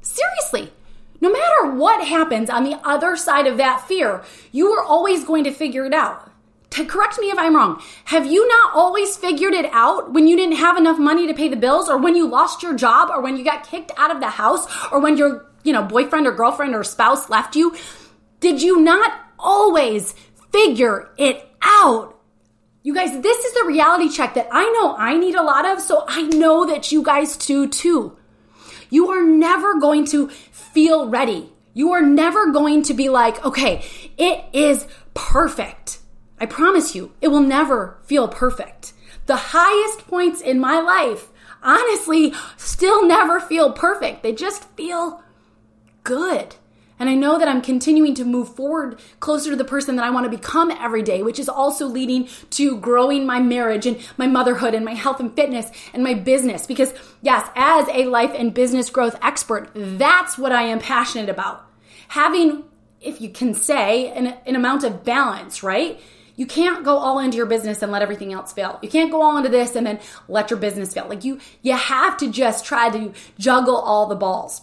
Seriously. 0.00 0.72
No 1.20 1.30
matter 1.30 1.74
what 1.74 2.06
happens 2.06 2.50
on 2.50 2.64
the 2.64 2.78
other 2.84 3.16
side 3.16 3.46
of 3.46 3.56
that 3.56 3.86
fear, 3.86 4.22
you 4.52 4.68
are 4.72 4.84
always 4.84 5.24
going 5.24 5.44
to 5.44 5.50
figure 5.50 5.84
it 5.84 5.94
out. 5.94 6.30
To 6.70 6.84
correct 6.84 7.18
me 7.18 7.30
if 7.30 7.38
I'm 7.38 7.56
wrong. 7.56 7.82
Have 8.06 8.26
you 8.26 8.46
not 8.46 8.74
always 8.74 9.16
figured 9.16 9.54
it 9.54 9.66
out 9.72 10.12
when 10.12 10.26
you 10.26 10.36
didn't 10.36 10.56
have 10.56 10.76
enough 10.76 10.98
money 10.98 11.26
to 11.26 11.34
pay 11.34 11.48
the 11.48 11.56
bills 11.56 11.88
or 11.88 11.96
when 11.96 12.16
you 12.16 12.26
lost 12.26 12.62
your 12.62 12.74
job 12.74 13.08
or 13.10 13.20
when 13.22 13.36
you 13.36 13.44
got 13.44 13.66
kicked 13.66 13.92
out 13.96 14.10
of 14.10 14.20
the 14.20 14.28
house 14.28 14.66
or 14.92 15.00
when 15.00 15.16
your, 15.16 15.46
you 15.64 15.72
know, 15.72 15.82
boyfriend 15.82 16.26
or 16.26 16.32
girlfriend 16.32 16.74
or 16.74 16.84
spouse 16.84 17.30
left 17.30 17.56
you? 17.56 17.74
Did 18.40 18.60
you 18.60 18.80
not 18.80 19.12
always 19.38 20.14
figure 20.52 21.10
it 21.16 21.48
out? 21.62 22.15
You 22.86 22.94
guys, 22.94 23.20
this 23.20 23.44
is 23.44 23.52
the 23.54 23.64
reality 23.66 24.08
check 24.08 24.34
that 24.34 24.46
I 24.52 24.62
know 24.70 24.94
I 24.96 25.16
need 25.16 25.34
a 25.34 25.42
lot 25.42 25.66
of, 25.66 25.80
so 25.80 26.04
I 26.06 26.22
know 26.22 26.66
that 26.66 26.92
you 26.92 27.02
guys 27.02 27.36
do 27.36 27.66
too. 27.66 28.16
You 28.90 29.10
are 29.10 29.24
never 29.24 29.80
going 29.80 30.04
to 30.04 30.28
feel 30.28 31.08
ready. 31.08 31.52
You 31.74 31.90
are 31.90 32.00
never 32.00 32.52
going 32.52 32.84
to 32.84 32.94
be 32.94 33.08
like, 33.08 33.44
okay, 33.44 33.84
it 34.16 34.44
is 34.52 34.86
perfect. 35.14 35.98
I 36.38 36.46
promise 36.46 36.94
you, 36.94 37.10
it 37.20 37.26
will 37.26 37.40
never 37.40 37.98
feel 38.04 38.28
perfect. 38.28 38.92
The 39.26 39.34
highest 39.34 40.06
points 40.06 40.40
in 40.40 40.60
my 40.60 40.78
life, 40.78 41.26
honestly, 41.64 42.34
still 42.56 43.04
never 43.04 43.40
feel 43.40 43.72
perfect. 43.72 44.22
They 44.22 44.32
just 44.32 44.62
feel 44.76 45.24
good. 46.04 46.54
And 46.98 47.10
I 47.10 47.14
know 47.14 47.38
that 47.38 47.48
I'm 47.48 47.60
continuing 47.60 48.14
to 48.14 48.24
move 48.24 48.54
forward 48.54 48.98
closer 49.20 49.50
to 49.50 49.56
the 49.56 49.64
person 49.64 49.96
that 49.96 50.04
I 50.04 50.10
want 50.10 50.24
to 50.24 50.36
become 50.36 50.70
every 50.70 51.02
day, 51.02 51.22
which 51.22 51.38
is 51.38 51.48
also 51.48 51.86
leading 51.86 52.28
to 52.50 52.78
growing 52.78 53.26
my 53.26 53.38
marriage 53.38 53.86
and 53.86 53.98
my 54.16 54.26
motherhood 54.26 54.74
and 54.74 54.84
my 54.84 54.94
health 54.94 55.20
and 55.20 55.34
fitness 55.34 55.70
and 55.92 56.02
my 56.02 56.14
business. 56.14 56.66
Because, 56.66 56.94
yes, 57.20 57.48
as 57.54 57.86
a 57.88 58.06
life 58.06 58.32
and 58.34 58.54
business 58.54 58.88
growth 58.88 59.18
expert, 59.22 59.70
that's 59.74 60.38
what 60.38 60.52
I 60.52 60.62
am 60.62 60.78
passionate 60.78 61.28
about. 61.28 61.66
Having, 62.08 62.64
if 63.00 63.20
you 63.20 63.28
can 63.28 63.52
say, 63.52 64.10
an, 64.12 64.34
an 64.46 64.56
amount 64.56 64.84
of 64.84 65.04
balance, 65.04 65.62
right? 65.62 66.00
You 66.36 66.46
can't 66.46 66.84
go 66.84 66.96
all 66.98 67.18
into 67.18 67.36
your 67.36 67.46
business 67.46 67.82
and 67.82 67.90
let 67.90 68.02
everything 68.02 68.32
else 68.32 68.52
fail. 68.52 68.78
You 68.82 68.88
can't 68.88 69.10
go 69.10 69.22
all 69.22 69.36
into 69.36 69.48
this 69.48 69.74
and 69.74 69.86
then 69.86 70.00
let 70.28 70.50
your 70.50 70.58
business 70.58 70.94
fail. 70.94 71.08
Like 71.08 71.24
you, 71.24 71.40
you 71.62 71.74
have 71.74 72.16
to 72.18 72.30
just 72.30 72.64
try 72.64 72.90
to 72.90 73.12
juggle 73.38 73.76
all 73.76 74.06
the 74.06 74.14
balls. 74.14 74.62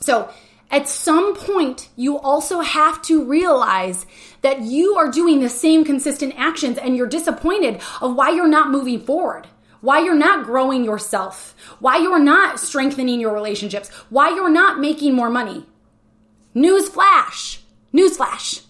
So, 0.00 0.32
at 0.70 0.88
some 0.88 1.36
point, 1.36 1.88
you 1.94 2.18
also 2.18 2.60
have 2.60 3.00
to 3.02 3.24
realize 3.24 4.04
that 4.42 4.62
you 4.62 4.96
are 4.96 5.10
doing 5.10 5.40
the 5.40 5.48
same 5.48 5.84
consistent 5.84 6.34
actions 6.36 6.76
and 6.76 6.96
you're 6.96 7.06
disappointed 7.06 7.80
of 8.00 8.16
why 8.16 8.30
you're 8.30 8.48
not 8.48 8.70
moving 8.70 9.00
forward, 9.00 9.46
why 9.80 10.00
you're 10.00 10.14
not 10.14 10.44
growing 10.44 10.84
yourself, 10.84 11.54
why 11.78 11.98
you're 11.98 12.18
not 12.18 12.58
strengthening 12.58 13.20
your 13.20 13.32
relationships, 13.32 13.90
why 14.10 14.30
you're 14.30 14.50
not 14.50 14.80
making 14.80 15.14
more 15.14 15.30
money. 15.30 15.66
Newsflash, 16.54 17.58
newsflash. 17.94 18.62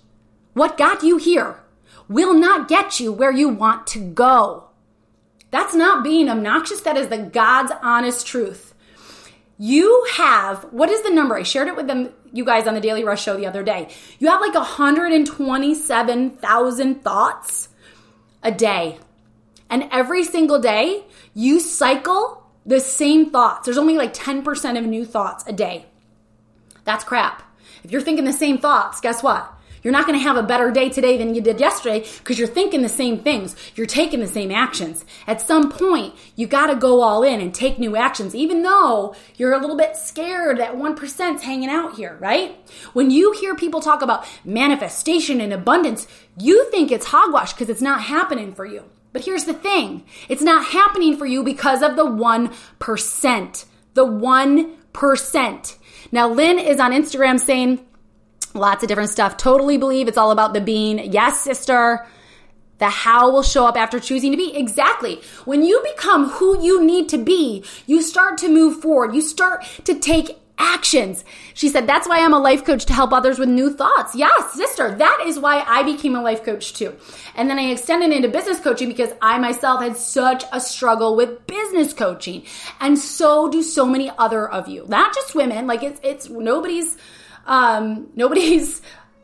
What 0.53 0.79
got 0.79 1.03
you 1.03 1.17
here 1.17 1.61
will 2.09 2.35
not 2.35 2.69
get 2.69 3.01
you 3.01 3.13
where 3.13 3.33
you 3.33 3.49
want 3.49 3.87
to 3.89 4.01
go. 4.01 4.65
That's 5.51 5.75
not 5.75 6.05
being 6.05 6.29
obnoxious. 6.29 6.81
That 6.81 6.97
is 6.97 7.09
the 7.09 7.19
God's 7.19 7.73
honest 7.83 8.27
truth. 8.27 8.75
You 9.59 10.07
have, 10.15 10.65
what 10.71 10.89
is 10.91 11.03
the 11.03 11.11
number? 11.11 11.37
I 11.37 11.43
shared 11.43 11.69
it 11.69 11.77
with 11.77 11.87
them, 11.87 12.11
you 12.33 12.45
guys 12.45 12.67
on 12.67 12.75
the 12.75 12.81
Daily 12.81 13.05
Rush 13.05 13.23
show 13.23 13.37
the 13.37 13.47
other 13.47 13.63
day. 13.63 13.89
You 14.19 14.29
have 14.29 14.41
like 14.41 14.55
127,000 14.55 17.03
thoughts 17.03 17.69
a 18.43 18.51
day. 18.53 18.99
And 19.71 19.89
every 19.91 20.25
single 20.25 20.61
day, 20.61 21.05
you 21.35 21.61
cycle 21.61 22.43
the 22.67 22.81
same 22.81 23.31
thoughts. 23.31 23.65
There's 23.65 23.79
only 23.79 23.97
like 23.97 24.13
10% 24.13 24.79
of 24.79 24.85
new 24.85 25.07
thoughts 25.07 25.45
a 25.47 25.53
day. 25.53 25.87
That's 26.85 27.05
crap. 27.05 27.43
If 27.83 27.91
you're 27.91 28.03
thinking 28.03 28.25
the 28.25 28.33
same 28.33 28.59
thoughts, 28.59 29.01
guess 29.01 29.23
what? 29.23 29.53
You're 29.87 29.93
not 29.93 30.09
going 30.09 30.19
to 30.19 30.23
have 30.25 30.37
a 30.37 30.43
better 30.43 30.73
day 30.73 30.89
today 30.89 31.17
than 31.17 31.37
you 31.37 31.41
did 31.41 31.61
yesterday 31.61 32.05
because 32.19 32.41
you're 32.41 32.49
thinking 32.49 32.83
the 32.83 32.89
same 32.89 33.21
things. 33.21 33.55
You're 33.77 33.87
taking 33.87 34.19
the 34.19 34.27
same 34.27 34.51
actions. 34.51 35.05
At 35.29 35.41
some 35.41 35.71
point, 35.71 36.13
you 36.35 36.49
got 36.49 36.67
to 36.67 36.75
go 36.75 37.03
all 37.03 37.23
in 37.23 37.41
and 37.41 37.55
take 37.55 37.79
new 37.79 37.95
actions, 37.95 38.35
even 38.35 38.65
though 38.65 39.15
you're 39.37 39.53
a 39.53 39.61
little 39.61 39.77
bit 39.77 39.97
scared 39.97 40.59
that 40.59 40.75
1%'s 40.75 41.41
hanging 41.41 41.69
out 41.69 41.95
here, 41.95 42.17
right? 42.19 42.57
When 42.95 43.13
you 43.13 43.31
hear 43.31 43.55
people 43.55 43.81
talk 43.81 44.03
about 44.03 44.27
manifestation 44.45 45.41
and 45.41 45.53
abundance, 45.53 46.09
you 46.37 46.69
think 46.73 46.91
it's 46.91 47.07
hogwash 47.07 47.53
because 47.53 47.69
it's 47.69 47.81
not 47.81 48.01
happening 48.01 48.57
for 48.57 48.67
you. 48.67 48.83
But 49.13 49.25
here's 49.25 49.45
the 49.45 49.55
thing 49.55 50.05
it's 50.29 50.43
not 50.43 50.65
happening 50.65 51.17
for 51.17 51.27
you 51.27 51.45
because 51.45 51.81
of 51.81 51.95
the 51.95 52.07
1%. 52.07 53.65
The 53.95 54.05
1%. 54.05 55.77
Now, 56.11 56.29
Lynn 56.29 56.59
is 56.59 56.81
on 56.81 56.91
Instagram 56.91 57.39
saying, 57.39 57.87
Lots 58.57 58.83
of 58.83 58.89
different 58.89 59.11
stuff. 59.11 59.37
Totally 59.37 59.77
believe 59.77 60.09
it's 60.09 60.19
all 60.19 60.31
about 60.31 60.55
the 60.55 60.61
being. 60.61 61.13
Yes, 61.13 61.41
sister. 61.41 62.07
The 62.79 62.89
how 62.89 63.31
will 63.31 63.43
show 63.43 63.67
up 63.67 63.77
after 63.77 64.01
choosing 64.01 64.33
to 64.33 64.37
be. 64.37 64.55
Exactly. 64.57 65.21
When 65.45 65.65
you 65.65 65.83
become 65.95 66.29
who 66.31 66.63
you 66.63 66.85
need 66.85 67.09
to 67.11 67.19
be, 67.19 67.65
you 67.87 68.03
start 68.03 68.39
to 68.39 68.49
move 68.49 68.83
forward. 68.83 69.15
You 69.15 69.23
start 69.23 69.65
to 69.85 69.99
take 69.99 70.39
actions. 70.59 71.25
She 71.55 71.69
said, 71.69 71.87
That's 71.87 72.09
why 72.09 72.21
I'm 72.21 72.33
a 72.33 72.39
life 72.39 72.65
coach 72.65 72.85
to 72.87 72.93
help 72.93 73.13
others 73.13 73.39
with 73.39 73.49
new 73.49 73.73
thoughts. 73.73 74.15
Yes, 74.15 74.55
sister, 74.55 74.95
that 74.97 75.25
is 75.27 75.39
why 75.39 75.65
I 75.67 75.83
became 75.83 76.15
a 76.15 76.23
life 76.23 76.45
coach 76.45 76.75
too. 76.75 76.95
And 77.35 77.49
then 77.49 77.59
I 77.59 77.71
extended 77.71 78.13
into 78.13 78.29
business 78.29 78.61
coaching 78.61 78.89
because 78.89 79.11
I 79.21 79.39
myself 79.39 79.83
had 79.83 79.97
such 79.97 80.45
a 80.53 80.61
struggle 80.61 81.17
with 81.17 81.47
business 81.47 81.93
coaching. 81.93 82.45
And 82.81 82.99
so 82.99 83.51
do 83.51 83.63
so 83.63 83.87
many 83.87 84.11
other 84.19 84.49
of 84.49 84.69
you. 84.69 84.85
Not 84.89 85.15
just 85.15 85.35
women, 85.35 85.67
like 85.67 85.83
it's, 85.83 86.01
it's 86.03 86.29
nobody's 86.29 86.97
um, 87.47 88.09
nobody's 88.15 88.83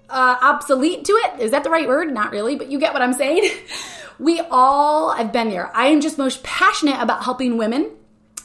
uh, 0.09 0.37
obsolete 0.41 1.05
to 1.07 1.13
it. 1.13 1.41
Is 1.41 1.51
that 1.51 1.65
the 1.65 1.71
right 1.71 1.89
word? 1.89 2.13
Not 2.13 2.33
really, 2.33 2.57
but 2.57 2.71
you 2.71 2.79
get 2.79 2.93
what 2.93 3.03
I'm 3.03 3.13
saying. 3.13 3.51
we 4.19 4.41
all 4.51 5.13
have 5.13 5.33
been 5.33 5.51
there. 5.51 5.75
I 5.75 5.87
am 5.87 6.01
just 6.01 6.19
most 6.19 6.43
passionate 6.43 7.01
about 7.01 7.25
helping 7.25 7.57
women 7.57 7.91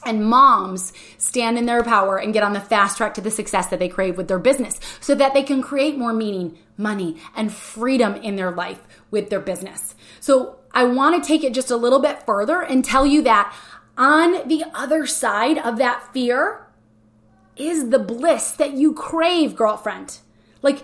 and 0.04 0.24
moms 0.24 0.92
stand 1.18 1.58
in 1.58 1.66
their 1.66 1.82
power 1.82 2.16
and 2.16 2.32
get 2.32 2.42
on 2.42 2.52
the 2.52 2.60
fast 2.60 2.96
track 2.96 3.14
to 3.14 3.20
the 3.20 3.30
success 3.30 3.66
that 3.66 3.78
they 3.78 3.88
crave 3.88 4.16
with 4.16 4.28
their 4.28 4.38
business 4.38 4.78
so 5.00 5.14
that 5.14 5.34
they 5.34 5.42
can 5.42 5.60
create 5.60 5.98
more 5.98 6.12
meaning, 6.12 6.56
money, 6.76 7.16
and 7.36 7.52
freedom 7.52 8.14
in 8.14 8.36
their 8.36 8.50
life 8.50 8.80
with 9.10 9.28
their 9.28 9.40
business. 9.40 9.94
So 10.20 10.56
I 10.72 10.84
want 10.84 11.22
to 11.22 11.26
take 11.26 11.44
it 11.44 11.52
just 11.52 11.70
a 11.70 11.76
little 11.76 12.00
bit 12.00 12.22
further 12.24 12.62
and 12.62 12.84
tell 12.84 13.04
you 13.04 13.22
that 13.22 13.54
on 13.96 14.46
the 14.46 14.64
other 14.74 15.06
side 15.06 15.58
of 15.58 15.78
that 15.78 16.12
fear 16.12 16.67
is 17.58 17.90
the 17.90 17.98
bliss 17.98 18.52
that 18.52 18.72
you 18.72 18.94
crave, 18.94 19.56
girlfriend. 19.56 20.18
Like, 20.62 20.82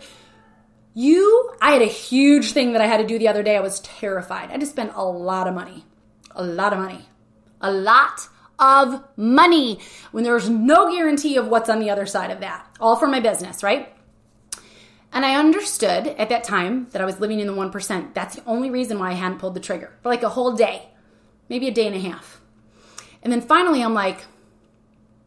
you, 0.95 1.53
I 1.61 1.73
had 1.73 1.83
a 1.83 1.87
huge 1.87 2.53
thing 2.53 2.73
that 2.73 2.81
I 2.81 2.87
had 2.87 2.99
to 2.99 3.07
do 3.07 3.19
the 3.19 3.29
other 3.29 3.43
day. 3.43 3.57
I 3.57 3.61
was 3.61 3.81
terrified. 3.81 4.49
I 4.49 4.53
had 4.53 4.61
to 4.61 4.67
spend 4.67 4.93
a 4.95 5.05
lot 5.05 5.49
of 5.49 5.55
money. 5.55 5.85
A 6.33 6.45
lot 6.45 6.73
of 6.73 6.79
money. 6.79 7.09
A 7.61 7.73
lot 7.73 8.29
of 8.59 9.03
money 9.17 9.81
when 10.13 10.23
there's 10.23 10.49
no 10.49 10.91
guarantee 10.93 11.37
of 11.37 11.49
what's 11.49 11.69
on 11.69 11.81
the 11.81 11.91
other 11.91 12.07
side 12.07 12.31
of 12.31 12.41
that. 12.41 12.67
All 12.81 12.97
for 12.97 13.09
my 13.09 13.21
business, 13.21 13.63
right? 13.63 13.93
And 15.13 15.25
I 15.25 15.37
understood 15.37 16.09
at 16.09 16.29
that 16.29 16.45
time 16.45 16.89
that 16.91 17.01
I 17.01 17.05
was 17.05 17.21
living 17.21 17.41
in 17.41 17.47
the 17.47 17.53
1%. 17.53 18.15
That's 18.15 18.37
the 18.37 18.45
only 18.47 18.71
reason 18.71 18.99
why 18.99 19.11
I 19.11 19.15
hadn't 19.15 19.39
pulled 19.39 19.55
the 19.55 19.61
trigger 19.61 19.93
for 20.03 20.09
like 20.09 20.23
a 20.23 20.29
whole 20.29 20.53
day, 20.53 20.89
maybe 21.49 21.69
a 21.69 21.73
day 21.73 21.87
and 21.87 21.95
a 21.95 22.01
half. 22.01 22.41
And 23.23 23.33
then 23.33 23.41
finally, 23.41 23.83
I'm 23.83 23.95
like, 23.95 24.25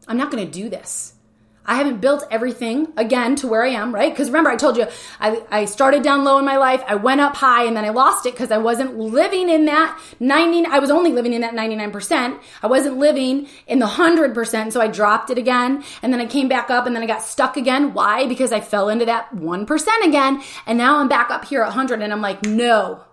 I'm 0.06 0.16
not 0.16 0.30
going 0.30 0.44
to 0.44 0.50
do 0.50 0.68
this. 0.68 1.14
I 1.68 1.74
haven't 1.74 2.00
built 2.00 2.26
everything 2.30 2.92
again 2.96 3.36
to 3.36 3.46
where 3.46 3.62
I 3.62 3.68
am, 3.68 3.94
right? 3.94 4.10
Because 4.10 4.28
remember, 4.28 4.48
I 4.48 4.56
told 4.56 4.78
you 4.78 4.86
I, 5.20 5.42
I 5.50 5.64
started 5.66 6.02
down 6.02 6.24
low 6.24 6.38
in 6.38 6.46
my 6.46 6.56
life, 6.56 6.82
I 6.86 6.94
went 6.94 7.20
up 7.20 7.36
high, 7.36 7.64
and 7.64 7.76
then 7.76 7.84
I 7.84 7.90
lost 7.90 8.24
it 8.24 8.32
because 8.32 8.50
I 8.50 8.56
wasn't 8.56 8.96
living 8.96 9.50
in 9.50 9.66
that 9.66 10.00
90, 10.18 10.64
I 10.64 10.78
was 10.78 10.90
only 10.90 11.12
living 11.12 11.34
in 11.34 11.42
that 11.42 11.52
99%. 11.52 12.40
I 12.62 12.66
wasn't 12.66 12.96
living 12.96 13.48
in 13.66 13.78
the 13.80 13.86
100%, 13.86 14.72
so 14.72 14.80
I 14.80 14.88
dropped 14.88 15.28
it 15.28 15.36
again, 15.36 15.84
and 16.02 16.12
then 16.12 16.20
I 16.20 16.26
came 16.26 16.48
back 16.48 16.70
up, 16.70 16.86
and 16.86 16.96
then 16.96 17.02
I 17.02 17.06
got 17.06 17.22
stuck 17.22 17.58
again. 17.58 17.92
Why? 17.92 18.26
Because 18.26 18.50
I 18.50 18.60
fell 18.60 18.88
into 18.88 19.04
that 19.04 19.30
1% 19.36 20.06
again, 20.06 20.42
and 20.66 20.78
now 20.78 20.96
I'm 20.98 21.08
back 21.08 21.30
up 21.30 21.44
here 21.44 21.60
at 21.60 21.66
100, 21.66 22.00
and 22.00 22.12
I'm 22.12 22.22
like, 22.22 22.44
no, 22.46 23.04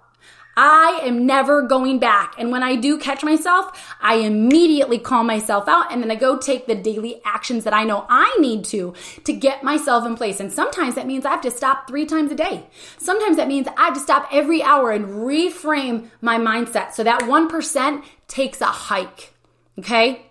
I 0.57 1.01
am 1.03 1.25
never 1.25 1.62
going 1.62 2.00
back. 2.00 2.35
And 2.38 2.51
when 2.51 2.63
I 2.63 2.75
do 2.75 2.97
catch 2.97 3.24
myself, 3.24 3.95
I 4.01 4.15
immediately 4.15 5.00
call 5.00 5.24
myself 5.24 5.67
out 5.67 5.91
and 5.91 6.01
then 6.01 6.12
I 6.12 6.15
go 6.15 6.38
take 6.38 6.65
the 6.65 6.75
daily 6.75 7.21
actions 7.25 7.65
that 7.65 7.74
I 7.74 7.83
know 7.83 8.05
I 8.09 8.38
need 8.39 8.63
to 8.65 8.93
to 9.25 9.33
get 9.33 9.63
myself 9.63 10.05
in 10.05 10.15
place. 10.15 10.39
And 10.39 10.51
sometimes 10.51 10.95
that 10.95 11.07
means 11.07 11.25
I 11.25 11.31
have 11.31 11.41
to 11.41 11.51
stop 11.51 11.88
three 11.88 12.05
times 12.05 12.31
a 12.31 12.35
day. 12.35 12.67
Sometimes 12.97 13.38
that 13.38 13.47
means 13.47 13.67
I 13.77 13.85
have 13.85 13.93
to 13.95 14.00
stop 14.00 14.29
every 14.31 14.63
hour 14.63 14.91
and 14.91 15.05
reframe 15.05 16.09
my 16.21 16.38
mindset. 16.38 16.93
So 16.93 17.03
that 17.03 17.21
1% 17.21 18.03
takes 18.27 18.62
a 18.62 18.65
hike. 18.65 19.33
Okay. 19.77 20.25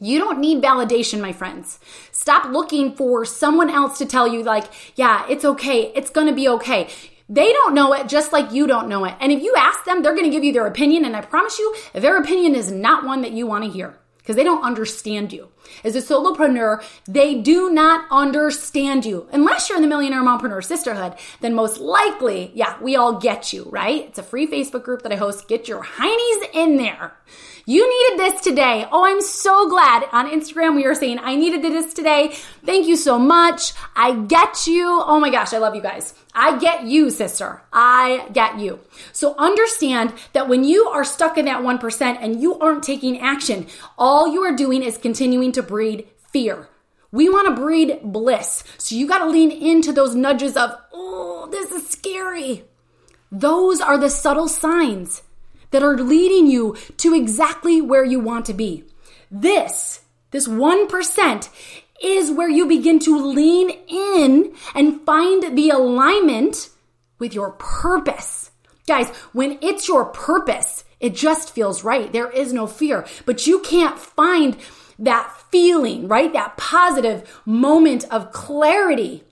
You 0.00 0.20
don't 0.20 0.38
need 0.38 0.62
validation, 0.62 1.20
my 1.20 1.32
friends. 1.32 1.80
Stop 2.12 2.52
looking 2.52 2.94
for 2.94 3.24
someone 3.24 3.68
else 3.68 3.98
to 3.98 4.06
tell 4.06 4.28
you, 4.28 4.44
like, 4.44 4.66
yeah, 4.94 5.26
it's 5.28 5.44
okay. 5.44 5.92
It's 5.94 6.10
going 6.10 6.28
to 6.28 6.32
be 6.32 6.48
okay. 6.48 6.88
They 7.28 7.52
don't 7.52 7.74
know 7.74 7.92
it 7.92 8.08
just 8.08 8.32
like 8.32 8.52
you 8.52 8.66
don't 8.66 8.88
know 8.88 9.04
it. 9.04 9.14
And 9.20 9.30
if 9.32 9.42
you 9.42 9.54
ask 9.56 9.84
them, 9.84 10.02
they're 10.02 10.14
going 10.14 10.24
to 10.24 10.30
give 10.30 10.44
you 10.44 10.52
their 10.52 10.66
opinion. 10.66 11.04
And 11.04 11.14
I 11.14 11.20
promise 11.20 11.58
you, 11.58 11.74
their 11.92 12.16
opinion 12.16 12.54
is 12.54 12.70
not 12.70 13.04
one 13.04 13.22
that 13.22 13.32
you 13.32 13.46
want 13.46 13.64
to 13.64 13.70
hear 13.70 13.98
because 14.28 14.36
they 14.36 14.44
don't 14.44 14.62
understand 14.62 15.32
you. 15.32 15.48
As 15.84 15.96
a 15.96 16.02
solopreneur, 16.02 16.82
they 17.06 17.34
do 17.34 17.70
not 17.70 18.06
understand 18.10 19.06
you. 19.06 19.26
Unless 19.32 19.68
you're 19.68 19.76
in 19.76 19.82
the 19.82 19.88
Millionaire 19.88 20.22
Mompreneur 20.22 20.62
Sisterhood, 20.62 21.14
then 21.40 21.54
most 21.54 21.80
likely, 21.80 22.50
yeah, 22.54 22.78
we 22.82 22.94
all 22.94 23.18
get 23.18 23.54
you, 23.54 23.64
right? 23.70 24.04
It's 24.04 24.18
a 24.18 24.22
free 24.22 24.46
Facebook 24.46 24.84
group 24.84 25.02
that 25.02 25.12
I 25.12 25.16
host. 25.16 25.48
Get 25.48 25.66
your 25.66 25.82
heinies 25.82 26.54
in 26.54 26.76
there. 26.76 27.14
You 27.68 27.86
needed 27.86 28.18
this 28.18 28.40
today. 28.40 28.88
Oh, 28.90 29.04
I'm 29.04 29.20
so 29.20 29.68
glad. 29.68 30.04
On 30.10 30.26
Instagram, 30.26 30.74
we 30.74 30.86
were 30.86 30.94
saying, 30.94 31.18
I 31.18 31.36
needed 31.36 31.60
this 31.60 31.92
today. 31.92 32.34
Thank 32.64 32.86
you 32.86 32.96
so 32.96 33.18
much. 33.18 33.74
I 33.94 34.14
get 34.14 34.66
you. 34.66 35.02
Oh 35.04 35.20
my 35.20 35.28
gosh, 35.28 35.52
I 35.52 35.58
love 35.58 35.74
you 35.74 35.82
guys. 35.82 36.14
I 36.34 36.58
get 36.58 36.84
you, 36.84 37.10
sister. 37.10 37.60
I 37.70 38.26
get 38.32 38.58
you. 38.58 38.80
So 39.12 39.34
understand 39.36 40.14
that 40.32 40.48
when 40.48 40.64
you 40.64 40.86
are 40.86 41.04
stuck 41.04 41.36
in 41.36 41.44
that 41.44 41.60
1% 41.60 42.18
and 42.22 42.40
you 42.40 42.58
aren't 42.58 42.84
taking 42.84 43.20
action, 43.20 43.66
all 43.98 44.32
you 44.32 44.40
are 44.44 44.56
doing 44.56 44.82
is 44.82 44.96
continuing 44.96 45.52
to 45.52 45.62
breed 45.62 46.08
fear. 46.32 46.70
We 47.12 47.28
want 47.28 47.54
to 47.54 47.62
breed 47.62 48.00
bliss. 48.02 48.64
So 48.78 48.96
you 48.96 49.06
got 49.06 49.18
to 49.18 49.28
lean 49.28 49.50
into 49.50 49.92
those 49.92 50.14
nudges 50.14 50.56
of, 50.56 50.74
oh, 50.94 51.48
this 51.52 51.70
is 51.70 51.86
scary. 51.86 52.64
Those 53.30 53.82
are 53.82 53.98
the 53.98 54.08
subtle 54.08 54.48
signs 54.48 55.20
that 55.70 55.82
are 55.82 55.96
leading 55.96 56.46
you 56.46 56.76
to 56.98 57.14
exactly 57.14 57.80
where 57.80 58.04
you 58.04 58.20
want 58.20 58.46
to 58.46 58.54
be. 58.54 58.84
This, 59.30 60.00
this 60.30 60.48
1% 60.48 61.48
is 62.02 62.30
where 62.30 62.48
you 62.48 62.66
begin 62.66 62.98
to 63.00 63.18
lean 63.18 63.70
in 63.88 64.54
and 64.74 65.00
find 65.02 65.56
the 65.56 65.70
alignment 65.70 66.70
with 67.18 67.34
your 67.34 67.52
purpose. 67.52 68.50
Guys, 68.86 69.08
when 69.32 69.58
it's 69.60 69.88
your 69.88 70.06
purpose, 70.06 70.84
it 71.00 71.14
just 71.14 71.54
feels 71.54 71.84
right. 71.84 72.12
There 72.12 72.30
is 72.30 72.52
no 72.52 72.66
fear, 72.66 73.06
but 73.26 73.46
you 73.46 73.60
can't 73.60 73.98
find 73.98 74.56
that 74.98 75.32
feeling, 75.50 76.08
right? 76.08 76.32
That 76.32 76.56
positive 76.56 77.40
moment 77.44 78.04
of 78.10 78.32
clarity 78.32 79.24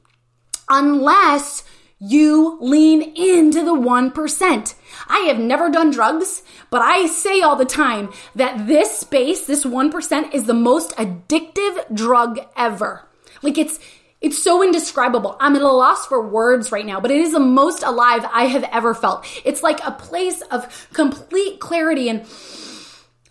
unless 0.68 1.64
you 1.98 2.58
lean 2.60 3.02
into 3.16 3.64
the 3.64 3.74
1%. 3.74 4.74
I 5.08 5.18
have 5.20 5.38
never 5.38 5.70
done 5.70 5.90
drugs, 5.90 6.42
but 6.70 6.82
I 6.82 7.06
say 7.06 7.40
all 7.40 7.56
the 7.56 7.64
time 7.64 8.12
that 8.34 8.66
this 8.66 8.98
space, 8.98 9.46
this 9.46 9.64
1%, 9.64 10.34
is 10.34 10.44
the 10.44 10.54
most 10.54 10.90
addictive 10.96 11.94
drug 11.94 12.40
ever. 12.56 13.08
Like 13.42 13.56
it's, 13.58 13.78
It's 14.20 14.42
so 14.42 14.62
indescribable. 14.62 15.36
I'm 15.40 15.56
at 15.56 15.62
a 15.62 15.68
loss 15.70 16.06
for 16.06 16.26
words 16.26 16.72
right 16.72 16.86
now, 16.86 17.00
but 17.00 17.10
it 17.10 17.20
is 17.20 17.32
the 17.32 17.38
most 17.38 17.82
alive 17.82 18.24
I 18.32 18.46
have 18.46 18.64
ever 18.72 18.94
felt. 18.94 19.26
It's 19.44 19.62
like 19.62 19.78
a 19.84 19.92
place 19.92 20.40
of 20.50 20.88
complete 20.92 21.60
clarity 21.60 22.08
and 22.08 22.24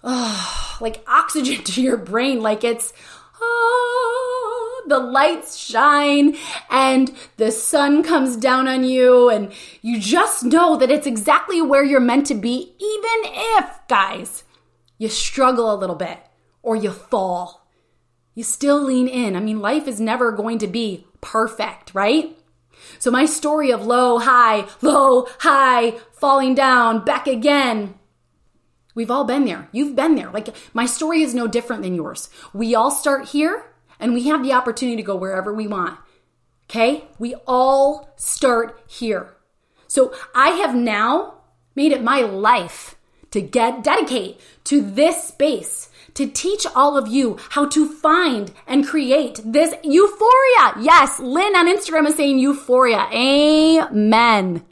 oh, 0.04 0.78
like 0.82 1.04
oxygen 1.08 1.64
to 1.74 1.82
your 1.82 1.98
brain. 1.98 2.42
Like 2.42 2.64
it's, 2.64 2.94
oh, 3.42 4.35
the 4.88 5.00
lights 5.00 5.56
shine 5.58 6.36
and 6.70 7.14
the 7.38 7.52
sun 7.52 8.04
comes 8.04 8.38
down 8.38 8.68
on 8.68 8.84
you 8.84 9.30
and 9.30 9.52
you 9.82 10.00
just 10.00 10.44
know 10.44 10.78
that 10.78 10.92
it's 10.92 11.08
exactly 11.08 11.62
where 11.62 11.84
you're 11.84 12.00
meant 12.00 12.28
to 12.28 12.36
be, 12.36 12.76
even 12.80 13.32
if, 13.58 13.80
guys, 13.88 14.44
you 14.98 15.10
struggle 15.10 15.74
a 15.74 15.76
little 15.76 15.96
bit 15.96 16.20
or 16.62 16.76
you 16.76 16.92
fall. 16.92 17.68
You 18.34 18.44
still 18.44 18.82
lean 18.82 19.08
in. 19.08 19.36
I 19.36 19.40
mean, 19.40 19.60
life 19.60 19.88
is 19.88 20.00
never 20.00 20.32
going 20.32 20.58
to 20.60 20.68
be 20.68 21.08
perfect, 21.22 21.94
right? 21.94 22.38
So 23.00 23.10
my 23.10 23.26
story 23.26 23.72
of 23.72 23.86
low, 23.86 24.20
high, 24.20 24.68
low, 24.82 25.28
high, 25.40 25.92
falling 26.14 26.56
down, 26.56 27.06
back 27.06 27.28
again, 27.28 27.96
We've 28.96 29.12
all 29.12 29.26
been 29.26 29.44
there. 29.44 29.68
You've 29.74 29.96
been 29.96 30.16
there. 30.16 30.32
Like 30.32 30.56
my 30.74 30.86
story 30.86 31.22
is 31.22 31.36
no 31.36 31.48
different 31.48 31.84
than 31.84 31.96
yours. 31.96 32.30
We 32.54 32.74
all 32.74 32.90
start 32.90 33.28
here 33.28 33.66
and 34.00 34.14
we 34.14 34.24
have 34.28 34.44
the 34.44 34.54
opportunity 34.54 34.98
to 34.98 35.04
go 35.04 35.16
wherever 35.16 35.54
we 35.54 35.68
want. 35.68 36.00
Okay? 36.70 37.06
We 37.20 37.36
all 37.48 38.10
start 38.16 38.84
here. 38.88 39.36
So 39.88 40.14
I 40.34 40.50
have 40.50 40.76
now 40.76 41.36
made 41.76 41.92
it 41.92 42.04
my 42.04 42.22
life 42.22 42.96
to 43.32 43.42
get 43.42 43.84
dedicate 43.84 44.40
to 44.66 44.82
this 44.82 45.26
space 45.26 45.90
to 46.16 46.28
teach 46.28 46.66
all 46.76 46.98
of 46.98 47.08
you 47.08 47.38
how 47.50 47.68
to 47.68 47.88
find 47.88 48.52
and 48.66 48.88
create 48.88 49.42
this 49.46 49.74
euphoria. 49.84 50.74
Yes, 50.80 51.20
Lynn 51.20 51.56
on 51.56 51.68
Instagram 51.68 52.08
is 52.08 52.16
saying 52.16 52.40
euphoria. 52.40 53.08
Amen. 53.12 54.64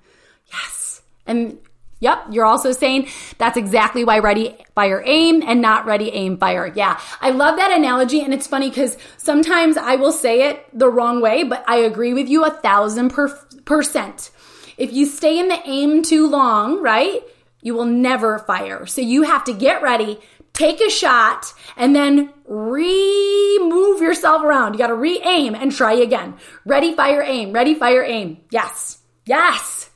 Yes. 0.51 1.01
And 1.27 1.59
Yep, 2.03 2.25
you're 2.31 2.43
also 2.43 2.73
saying 2.73 3.07
that's 3.37 3.55
exactly 3.55 4.03
why 4.03 4.19
ready, 4.19 4.57
fire, 4.75 5.01
aim 5.05 5.41
and 5.41 5.61
not 5.61 5.85
ready, 5.85 6.09
aim, 6.11 6.37
fire. 6.37 6.69
Yeah, 6.75 6.99
I 7.21 7.29
love 7.29 7.55
that 7.55 7.71
analogy. 7.71 8.19
And 8.19 8.33
it's 8.33 8.45
funny 8.45 8.69
because 8.69 8.97
sometimes 9.15 9.77
I 9.77 9.95
will 9.95 10.11
say 10.11 10.49
it 10.49 10.65
the 10.77 10.89
wrong 10.89 11.21
way, 11.21 11.45
but 11.45 11.63
I 11.65 11.77
agree 11.77 12.13
with 12.13 12.27
you 12.27 12.43
a 12.43 12.51
thousand 12.51 13.11
per- 13.11 13.39
percent. 13.63 14.31
If 14.77 14.91
you 14.91 15.05
stay 15.05 15.39
in 15.39 15.47
the 15.47 15.61
aim 15.65 16.01
too 16.01 16.27
long, 16.27 16.81
right, 16.81 17.21
you 17.61 17.73
will 17.73 17.85
never 17.85 18.39
fire. 18.39 18.85
So 18.85 18.99
you 18.99 19.21
have 19.21 19.45
to 19.45 19.53
get 19.53 19.81
ready, 19.81 20.19
take 20.51 20.81
a 20.81 20.89
shot, 20.89 21.53
and 21.77 21.95
then 21.95 22.33
re-move 22.45 24.01
yourself 24.01 24.43
around. 24.43 24.73
You 24.73 24.79
got 24.79 24.87
to 24.87 24.95
re-aim 24.95 25.55
and 25.55 25.71
try 25.71 25.93
again. 25.93 26.35
Ready, 26.65 26.93
fire, 26.95 27.21
aim. 27.21 27.53
Ready, 27.53 27.75
fire, 27.75 28.03
aim. 28.03 28.41
Yes. 28.49 28.97
Yes. 29.25 29.89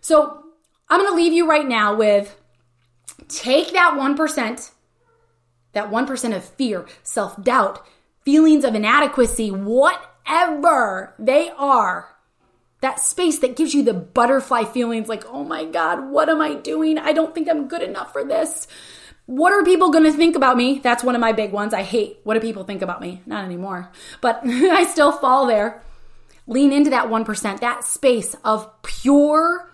So 0.00 0.42
I'm 0.88 1.00
going 1.00 1.10
to 1.10 1.16
leave 1.16 1.32
you 1.32 1.48
right 1.48 1.66
now 1.66 1.94
with 1.94 2.36
take 3.28 3.72
that 3.72 3.94
1%, 3.94 4.70
that 5.72 5.90
1% 5.90 6.36
of 6.36 6.44
fear, 6.44 6.86
self 7.02 7.42
doubt, 7.42 7.84
feelings 8.24 8.64
of 8.64 8.74
inadequacy, 8.74 9.50
whatever 9.50 11.14
they 11.18 11.50
are. 11.56 12.12
That 12.82 13.00
space 13.00 13.38
that 13.38 13.56
gives 13.56 13.74
you 13.74 13.82
the 13.82 13.94
butterfly 13.94 14.64
feelings 14.64 15.08
like, 15.08 15.24
oh 15.26 15.44
my 15.44 15.64
God, 15.64 16.10
what 16.10 16.28
am 16.28 16.40
I 16.40 16.54
doing? 16.54 16.98
I 16.98 17.12
don't 17.12 17.34
think 17.34 17.48
I'm 17.48 17.68
good 17.68 17.82
enough 17.82 18.12
for 18.12 18.22
this. 18.22 18.68
What 19.24 19.52
are 19.52 19.64
people 19.64 19.90
going 19.90 20.04
to 20.04 20.12
think 20.12 20.36
about 20.36 20.56
me? 20.56 20.78
That's 20.78 21.02
one 21.02 21.14
of 21.14 21.20
my 21.20 21.32
big 21.32 21.52
ones. 21.52 21.74
I 21.74 21.82
hate 21.82 22.20
what 22.22 22.34
do 22.34 22.40
people 22.40 22.64
think 22.64 22.82
about 22.82 23.00
me? 23.00 23.22
Not 23.26 23.44
anymore, 23.44 23.90
but 24.20 24.40
I 24.44 24.84
still 24.84 25.10
fall 25.10 25.46
there. 25.46 25.82
Lean 26.46 26.70
into 26.70 26.90
that 26.90 27.08
1%, 27.08 27.60
that 27.60 27.82
space 27.82 28.36
of 28.44 28.70
pure 28.82 29.68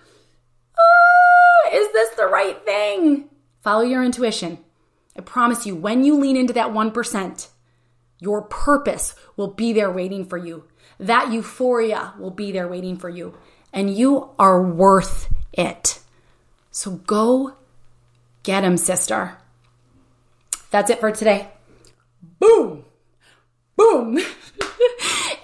ah, 0.83 1.71
is 1.75 1.93
this 1.93 2.11
the 2.17 2.27
right 2.27 2.65
thing? 2.65 3.29
Follow 3.63 3.83
your 3.83 4.05
intuition. 4.05 4.59
I 5.17 5.21
promise 5.21 5.67
you, 5.67 5.77
when 5.77 6.05
you 6.05 6.19
lean 6.19 6.37
into 6.37 6.53
that 6.55 6.71
1%, 6.71 7.49
your 8.19 8.43
purpose 8.43 9.15
will 9.37 9.49
be 9.49 9.73
there 9.73 9.91
waiting 9.91 10.25
for 10.25 10.39
you. 10.39 10.65
That 10.99 11.33
euphoria 11.33 12.15
will 12.19 12.31
be 12.31 12.53
there 12.53 12.69
waiting 12.69 12.97
for 12.97 13.09
you. 13.09 13.37
And 13.73 13.97
you 13.97 14.31
are 14.39 14.63
worth 14.63 15.33
it. 15.53 15.99
So 16.71 16.93
go 16.93 17.55
get 18.43 18.65
him, 18.65 18.77
sister. 18.77 19.39
That's 20.71 20.91
it 20.91 21.01
for 21.01 21.11
today. 21.11 21.49
Boom! 22.39 22.85
Boom! 23.77 24.19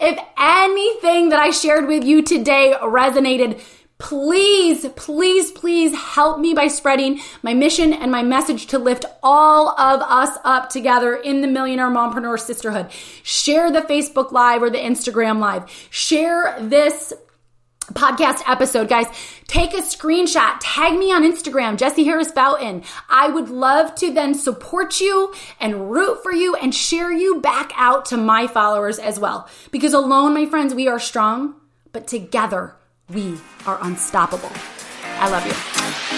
if 0.00 0.18
anything 0.38 1.30
that 1.30 1.40
I 1.40 1.50
shared 1.50 1.86
with 1.86 2.04
you 2.04 2.22
today 2.22 2.74
resonated, 2.80 3.60
Please, 3.98 4.86
please, 4.94 5.50
please 5.50 5.92
help 5.92 6.38
me 6.38 6.54
by 6.54 6.68
spreading 6.68 7.20
my 7.42 7.52
mission 7.52 7.92
and 7.92 8.12
my 8.12 8.22
message 8.22 8.68
to 8.68 8.78
lift 8.78 9.04
all 9.24 9.70
of 9.70 10.00
us 10.02 10.38
up 10.44 10.70
together 10.70 11.16
in 11.16 11.40
the 11.40 11.48
Millionaire 11.48 11.90
Mompreneur 11.90 12.38
Sisterhood. 12.38 12.92
Share 13.24 13.72
the 13.72 13.80
Facebook 13.80 14.30
Live 14.30 14.62
or 14.62 14.70
the 14.70 14.78
Instagram 14.78 15.40
Live. 15.40 15.68
Share 15.90 16.56
this 16.60 17.12
podcast 17.92 18.40
episode, 18.46 18.88
guys. 18.88 19.06
Take 19.48 19.74
a 19.74 19.82
screenshot, 19.82 20.58
tag 20.60 20.96
me 20.96 21.10
on 21.10 21.24
Instagram, 21.24 21.76
Jessie 21.76 22.04
Harris 22.04 22.30
Bouton. 22.30 22.84
I 23.08 23.28
would 23.30 23.48
love 23.48 23.96
to 23.96 24.12
then 24.12 24.34
support 24.34 25.00
you 25.00 25.34
and 25.58 25.90
root 25.90 26.22
for 26.22 26.32
you 26.32 26.54
and 26.54 26.72
share 26.72 27.10
you 27.10 27.40
back 27.40 27.72
out 27.74 28.04
to 28.06 28.16
my 28.16 28.46
followers 28.46 29.00
as 29.00 29.18
well. 29.18 29.48
Because 29.72 29.92
alone, 29.92 30.34
my 30.34 30.46
friends, 30.46 30.72
we 30.72 30.86
are 30.86 31.00
strong, 31.00 31.56
but 31.92 32.06
together 32.06 32.76
we 33.12 33.38
are 33.66 33.78
unstoppable. 33.82 34.52
I 35.04 35.28
love 35.30 35.46
you. 35.46 36.17